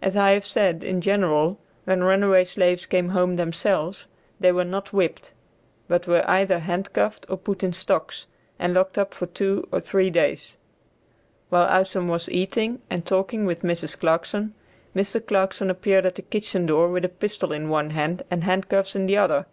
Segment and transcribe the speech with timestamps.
[0.00, 4.06] As I have said, in general, when runaway slaves came home themselves,
[4.38, 5.32] they were not whipped,
[5.88, 8.26] but were either handcuffed or put in stocks,
[8.60, 10.56] and locked up for two or three days.
[11.48, 13.98] While Isom was eating and talking with Mrs.
[13.98, 14.54] Clarkson,
[14.94, 15.26] Mr.
[15.26, 19.06] Clarkson appeared at the kitchen door with a pistol in one hand and handcuffs in
[19.06, 19.44] the other.